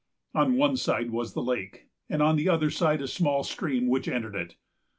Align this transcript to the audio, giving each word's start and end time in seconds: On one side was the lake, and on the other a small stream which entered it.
On 0.33 0.55
one 0.57 0.77
side 0.77 1.11
was 1.11 1.33
the 1.33 1.43
lake, 1.43 1.85
and 2.09 2.23
on 2.23 2.35
the 2.35 2.49
other 2.49 2.69
a 2.75 3.07
small 3.07 3.43
stream 3.43 3.87
which 3.87 4.07
entered 4.07 4.33
it. 4.35 4.55